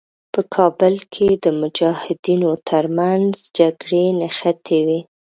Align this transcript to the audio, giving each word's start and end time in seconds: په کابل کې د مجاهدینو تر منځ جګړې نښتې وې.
په 0.33 0.41
کابل 0.55 0.95
کې 1.13 1.27
د 1.43 1.45
مجاهدینو 1.61 2.51
تر 2.69 2.83
منځ 2.97 3.31
جګړې 3.57 4.03
نښتې 4.19 4.79
وې. 4.87 4.99